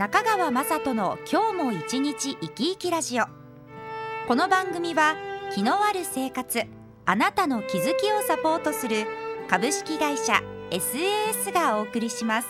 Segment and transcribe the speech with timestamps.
[0.00, 3.24] 中川雅人の今日も一日生き生きラジオ。
[4.26, 5.14] この番組は
[5.54, 6.62] 気のある生活
[7.04, 9.04] あなたの気づきをサポートする
[9.46, 10.40] 株式会社
[10.70, 12.48] SAS がお送りします。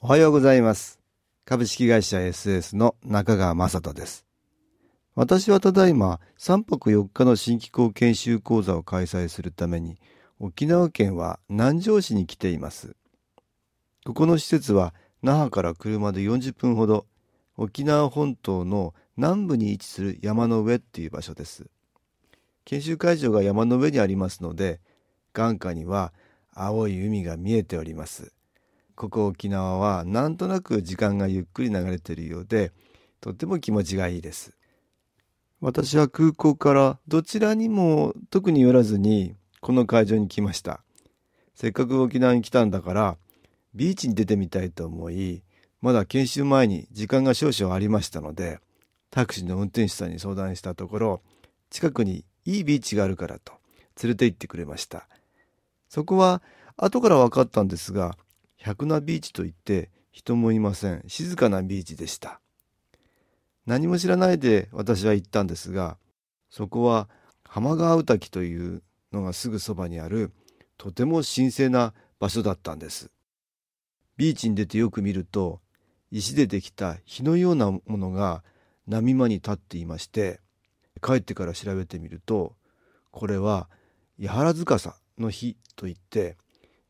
[0.00, 1.00] おはようございます。
[1.44, 4.24] 株式会社 SAS の中川雅人です。
[5.14, 9.98] 私はただいま3泊4日の新機構研修講座を開催するために
[10.40, 12.96] 沖縄県は南城市に来ています。
[14.06, 14.94] ここの施設は
[15.26, 17.04] 那覇から車で40分ほど
[17.56, 21.66] 沖縄本島の南部に位置する山の上っていう場所です。
[22.64, 24.78] 研修会場が山の上にありますので
[25.32, 26.12] 眼下には
[26.54, 28.34] 青い海が見えております。
[28.94, 32.70] ここ沖縄はなんとなく時間がゆっくり流れているようで
[33.20, 34.52] とっても気持ちがいいです。
[35.60, 40.84] 私は空港からどちらにも特に寄らずにこの会場に来ました。
[41.56, 43.16] せっかく沖縄に来たんだから
[43.76, 45.42] ビーチに出てみたいと思い
[45.82, 48.58] まだ研修前に時間が少々ありましたので
[49.10, 51.22] タクシーの運転手さんに相談したところ
[51.70, 53.52] 近くにいいビーチがあるからと
[54.02, 55.08] 連れて行ってくれました。
[55.88, 56.42] そこは
[56.76, 58.16] 後から分かったんですが
[58.56, 61.02] 百名ビーチといって人もいません。
[61.06, 62.40] 静かなビーチでした。
[63.66, 65.98] 何も知らないで私は行ったんですが
[66.50, 67.08] そこは
[67.44, 70.32] 浜川宇滝というのがすぐそばにある
[70.78, 73.10] とても神聖な場所だったんです。
[74.16, 75.60] ビーチに出てよく見ると
[76.10, 78.42] 石でできた火のようなものが
[78.86, 80.40] 波間に立っていまして
[81.02, 82.54] 帰ってから調べてみると
[83.10, 83.68] これは
[84.20, 86.36] 八原司の日といって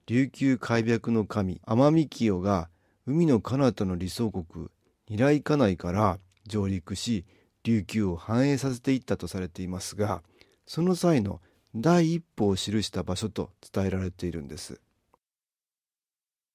[0.06, 2.68] 琉球開闢の神天海清が
[3.06, 4.68] 海の彼方の理想国
[5.08, 7.24] 二来家内から上陸し
[7.64, 10.22] 琉球を繁栄させていったとされていますが
[10.66, 11.40] その際の
[11.74, 14.80] 第一歩を記した場所と伝えられているんです。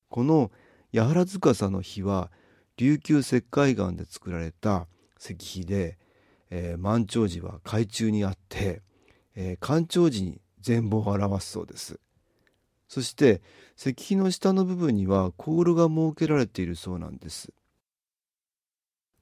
[0.10, 0.52] この
[0.94, 2.32] 八原司の碑は
[2.78, 4.88] 琉球石灰岩で作られた
[5.20, 5.98] 石碑で、
[6.50, 8.82] えー、満潮時は海中にあって、
[9.36, 12.00] えー、干潮時に全貌を表すそうです。
[12.88, 13.42] そして
[13.78, 17.54] 石碑の下の部分には香炉が設けられているそうなんです。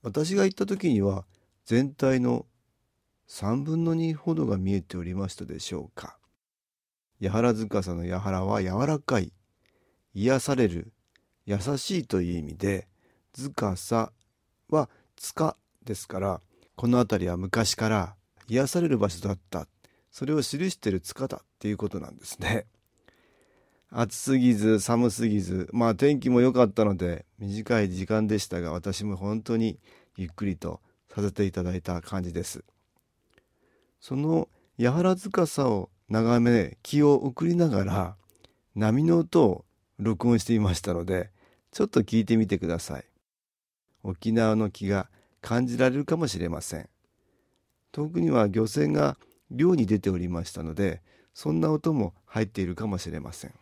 [0.01, 1.25] 私が行った時には
[1.66, 2.46] 全体の
[3.28, 6.18] 3分の2ほどが見えておりましたでしょうか。
[7.22, 9.34] 八原司の八原は柔らかい
[10.13, 10.94] 癒される
[11.49, 12.87] 優しいという意味で
[13.33, 14.11] 塚さ
[14.69, 16.41] は塚ですから
[16.75, 18.13] この辺りは昔から
[18.47, 19.67] 癒される場所だった。
[20.11, 22.65] それを記している塚だっていうことなんですね。
[23.89, 29.79] 暑すぎず寒すぎずまあ天気も良かったので短い時間でしたが私も本当に
[30.17, 30.81] ゆっくりと
[31.13, 32.63] させていただいた感じです。
[33.99, 38.15] その八原司を眺め気を送りながら
[38.75, 39.65] 波の音を
[39.97, 41.31] 録音していましたので
[41.72, 43.06] ちょっと聞いてみてください。
[44.03, 45.09] 沖縄の気が
[45.41, 46.90] 感じられるかもしれません。
[47.91, 49.18] 遠くには漁船が
[49.52, 51.02] 漁に出ておりましたので
[51.34, 53.53] そんな音も入っているかもしれません。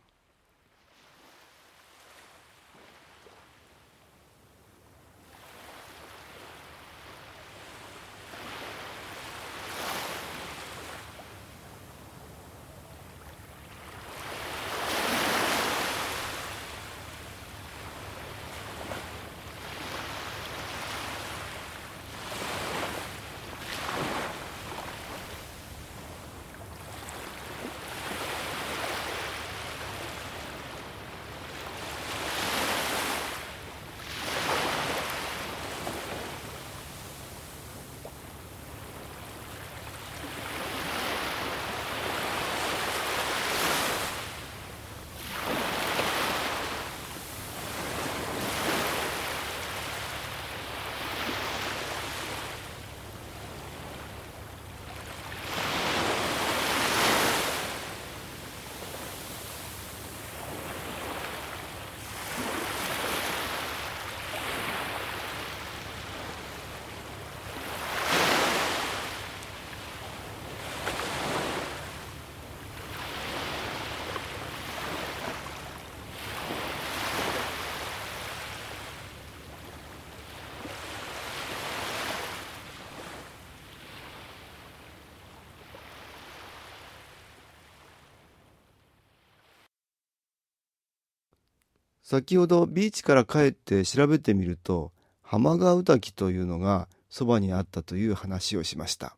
[92.10, 99.18] 先ほどビーチから帰って調べてみると浜川滝というのがそばにあったという話をしました。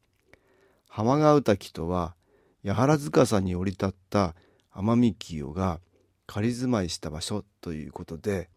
[0.88, 2.15] 浜川滝とは
[2.65, 4.33] 八原塚さんに降り立った
[4.71, 5.81] 天海清が
[6.25, 8.50] 仮住まいした場所ということで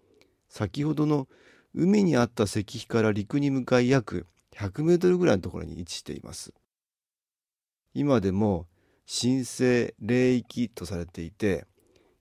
[0.49, 1.29] 先ほどの
[1.75, 4.27] 海にあった石碑から陸に向かい約
[4.57, 6.55] 100メートルぐらいのところに位置しています。
[7.93, 8.67] 今でも
[9.07, 11.67] 神聖霊域とされていて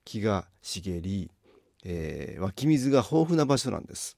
[0.03, 1.31] 木が茂り、
[1.83, 4.17] えー、湧き水が豊富な場所なんです。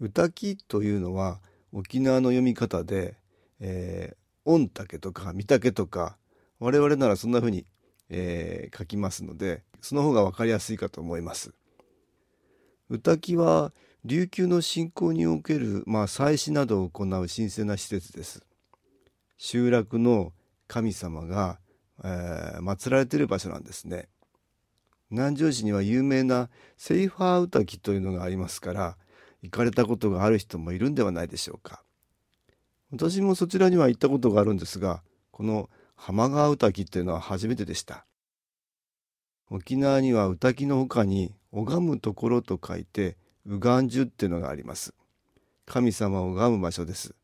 [0.00, 1.40] 宇滝というのは
[1.72, 3.16] 沖縄の読み方で、
[3.60, 6.18] えー、御嶽とか御嶽とか
[6.58, 7.66] 我々ならそんな風に、
[8.08, 11.52] えー、書きますのでその方が分かりやすいかと思います。
[12.90, 13.72] 宇滝は
[14.04, 18.44] 琉球の信仰における、まあ、祭祀などを行う神聖な施設です。
[19.38, 20.32] 集落の
[20.68, 21.58] 神様が、
[22.02, 24.08] えー、祀られている場所なんですね。
[25.10, 28.96] 南城市には有名なセイファーウタキというのがありますから
[29.42, 31.82] 行かれたことがある人もいるんではないでしょうか。
[32.90, 38.06] 私もそちらには行ったことがあるんですがこの浜川ウタキっていうのは初めてでした。
[39.50, 44.94] 沖縄にはウタキの他に拝むところと書いて右岸樹っていうのがあります。
[45.66, 47.14] 神様を拝む場所です。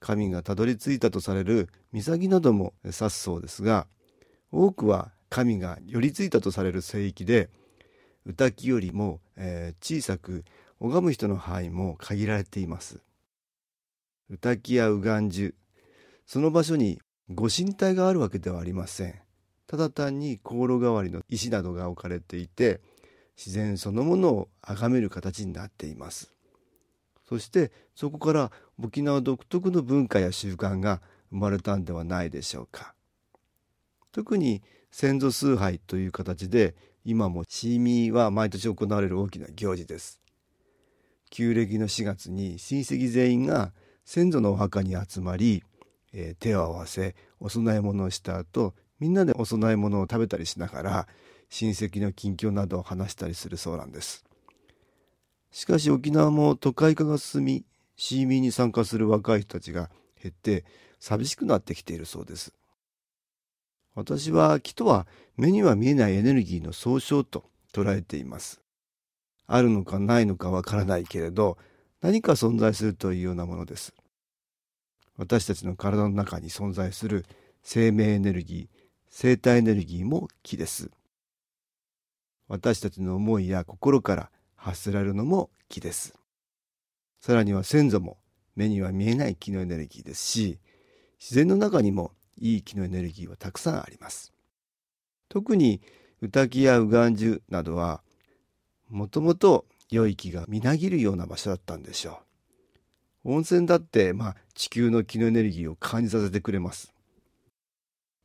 [0.00, 3.86] 神がたどり着いたとされる岬なども指すそうですが
[4.50, 7.48] 多くは神が寄りついたとされる聖域で
[8.26, 10.44] 宇滝よりも、えー、小さく
[10.80, 13.00] 拝む人の範囲も限られています。
[14.28, 15.54] 宇滝や右岸樹
[16.26, 17.00] その場所に
[17.30, 19.14] ご神体があるわけではありません。
[19.66, 22.80] ただ単に香炉代わりの石などが置かれていて
[23.36, 26.34] 自然そのものを崇める形になっています。
[27.28, 28.50] そしてそこから
[28.82, 31.00] 沖縄独特の文化や習慣が
[31.30, 32.94] 生まれたんではないでしょうか。
[34.10, 40.20] 特に先祖崇拝という形で今もシーミーは毎年行われる大きな行事です。
[41.30, 43.72] 旧暦の4月に親戚全員が
[44.04, 45.62] 先祖のお墓に集まり、
[46.12, 51.08] えー、手を合わせお供え物をした後みんなでお供え物を食べたりしながら
[51.48, 54.24] 親戚の近況などを話したりするそうなんです。
[55.52, 57.64] しかし沖縄も都会化が進み
[57.96, 59.90] シーミーに参加する若い人たちが
[60.22, 60.64] 減って
[61.00, 62.52] 寂しくなってきているそうです。
[63.94, 65.06] 私は木とは
[65.36, 68.60] 目には見えないエネルギーの総称と捉えています。
[69.46, 71.58] あるのかないのかわからないけれど
[72.00, 73.94] 何か存在するというようなものです。
[75.16, 77.26] 私たちの体の中に存在する
[77.62, 80.90] 生命エネルギー生体エネルギーも木です。
[82.48, 86.14] 私たちの思いや心から発せられるのも木です。
[87.20, 88.18] さらには先祖も
[88.56, 90.58] 目には見えない木のエネルギーですし、
[91.18, 94.32] 自然の中にもいい木のエネルギーはたくさんあります。
[95.28, 95.80] 特に
[96.22, 98.02] ウタキやウガンジュなどは、
[98.88, 102.20] もともと良い木がみなぎるような場所だったんでしょ
[103.24, 103.32] う。
[103.32, 106.92] 温泉だって、まあ、地球の木のエネルギーを感じさせてくれます。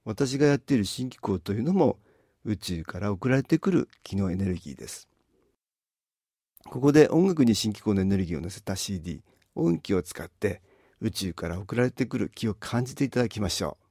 [0.06, 1.98] 私がやっている新機構というのも
[2.46, 5.10] 宇宙から送られてくる気のエネルギーです。
[6.70, 9.22] ここで音楽に新機構のエネルギーを乗せた CD
[9.56, 10.62] 音機を使って
[11.02, 13.85] 宇宙から送られてくる気を感じていただきましょう。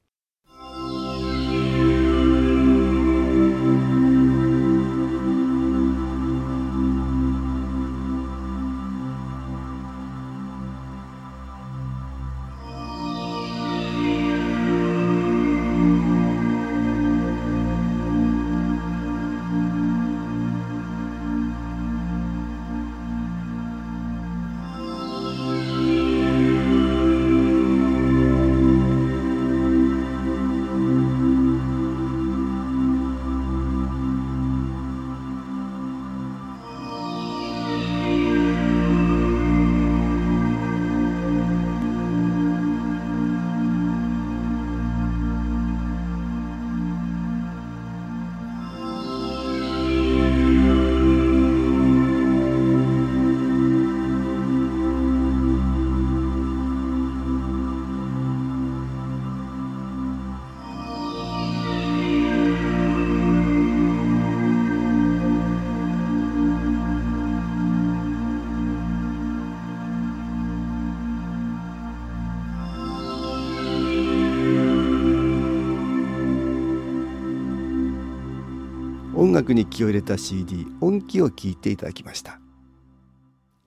[79.44, 82.40] 楽に気を入れた CD 音機を聴いていただきました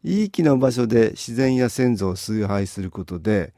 [0.03, 3.53] いい木の場所で自然や先祖を崇拝することで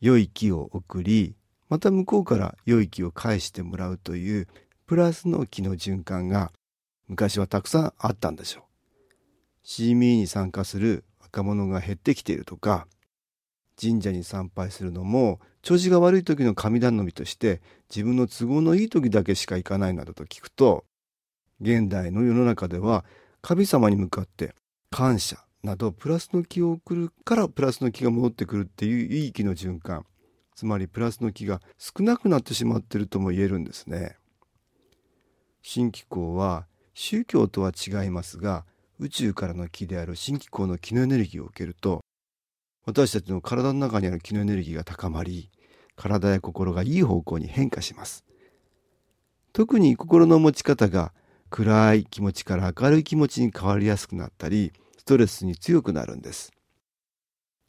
[0.00, 1.34] 良い木を送り
[1.68, 4.48] また向こうから良い木を返してもらうという
[4.86, 6.50] プラスの木の循環が
[7.08, 8.62] 昔はたくさんあったんでしょう。
[9.66, 12.88] CME に参加する若者が減ってきているとか、
[13.80, 20.84] 神社に参拝するのも調子が悪い時の神頼みとして自分の都合のいい時だけしか行かないなどと聞くと
[21.60, 23.04] 現代の世の中では
[23.42, 24.54] 神様に向かって
[24.90, 30.06] 感謝などプラスの気を送るからプラスの気が戻ってくるっていういい気の循環
[30.54, 34.16] つまりプラスの気が少なくなってしまっているとも言えるんですね。
[35.62, 38.64] 新機構は宗教とは違いますが
[38.98, 42.02] 宇宙からの気である新機構の気のエネルギーを受けると
[42.84, 45.50] 私たちの体の中にある気のエネルギーが高まり
[45.96, 48.24] 体や心がいい方向に変化します
[49.52, 51.12] 特に心の持ち方が
[51.50, 56.52] 暗い気持ちから明るい気持ちに変わりやすくなったりストレスに強くなるんです。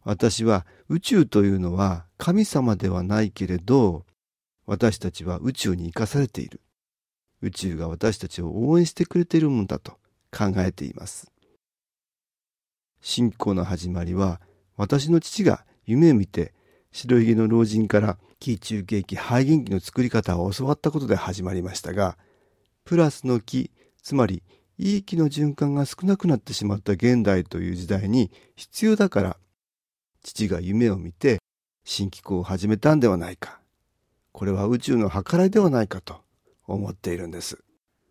[0.03, 4.05] 私は宇宙というのは神様ではないけれど
[4.65, 6.61] 私たちは宇宙に生かされている。
[7.41, 9.93] 宇宙が私たちを応援してくれているものだと
[10.31, 11.31] 考えています。
[13.01, 14.39] 信仰の始まりは
[14.77, 16.53] 私の父が夢を見て
[16.91, 22.17] 白ひげの老人から気中景気肺元気の作り方を教わったことで始まりましたが
[22.91, 23.71] プラスの気
[24.03, 24.43] つまり
[24.77, 29.38] いい気の循環が少なくなってしまった現代という時代に必要だから
[30.24, 31.39] 父が夢を見て
[31.86, 33.62] 新機構を始めたんではないか
[34.33, 36.19] これは宇宙の計らいではないかと
[36.67, 37.63] 思っているんです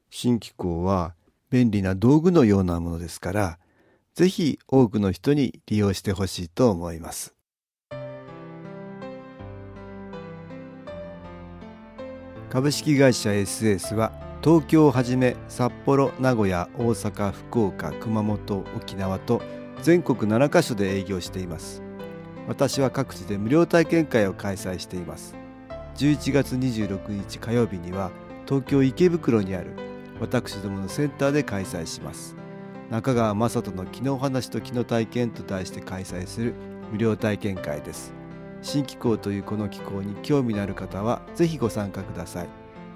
[0.08, 1.14] 新機構は
[1.50, 3.58] 便利な道具のようなものですから
[4.14, 7.34] ぜひ多くの人に利用してほしいと思います。
[12.50, 19.42] 株式会社 SS は東京をはじめ札幌、名古屋、大阪、福岡、熊本、沖縄と
[19.82, 21.82] 全国7カ所で営業しています。
[22.48, 25.36] 私は各地で無料体験会を開催しています。
[25.96, 28.10] 11月26日火曜日には
[28.46, 29.72] 東京池袋にある
[30.20, 32.40] 私どものセンターで開催します。
[32.90, 36.54] 中川雅人の気の話と気の体験と題して開催する
[36.90, 38.12] 無料体験会です
[38.62, 42.59] 新気候というこの気候に興味のある方はぜひご参加ください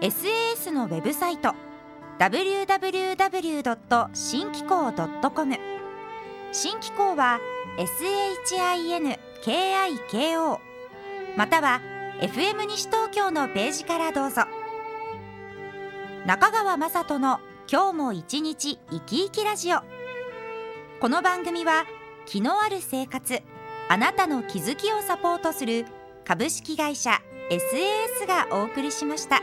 [0.00, 1.54] SAS のウェブサイト
[2.18, 4.08] www.
[4.14, 5.58] 新機構 .com
[6.52, 7.38] 新機構は
[9.44, 10.58] SHINKIKO
[11.36, 11.82] または
[12.20, 14.44] FM 西東京のページからどうぞ
[16.26, 17.40] 中川雅人の
[17.70, 19.80] 今日も一日生き生きラジオ
[20.98, 21.84] この番組は
[22.24, 23.42] 気のある生活
[23.90, 25.84] あなたの気づきをサポートする
[26.24, 29.42] 株式会社 SAS がお送りしました。